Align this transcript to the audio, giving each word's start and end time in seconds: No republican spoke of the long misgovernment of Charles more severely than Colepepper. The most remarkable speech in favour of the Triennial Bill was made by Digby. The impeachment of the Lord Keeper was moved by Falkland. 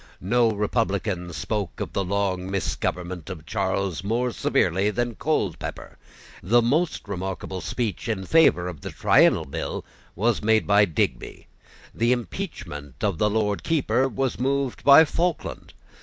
No 0.19 0.49
republican 0.49 1.31
spoke 1.31 1.79
of 1.79 1.93
the 1.93 2.03
long 2.03 2.49
misgovernment 2.49 3.29
of 3.29 3.45
Charles 3.45 4.03
more 4.03 4.31
severely 4.31 4.89
than 4.89 5.13
Colepepper. 5.13 5.95
The 6.41 6.63
most 6.63 7.07
remarkable 7.07 7.61
speech 7.61 8.09
in 8.09 8.25
favour 8.25 8.67
of 8.67 8.81
the 8.81 8.89
Triennial 8.89 9.45
Bill 9.45 9.85
was 10.15 10.41
made 10.41 10.65
by 10.65 10.85
Digby. 10.85 11.45
The 11.93 12.13
impeachment 12.13 13.03
of 13.03 13.19
the 13.19 13.29
Lord 13.29 13.61
Keeper 13.61 14.07
was 14.07 14.39
moved 14.39 14.83
by 14.83 15.05
Falkland. 15.05 15.71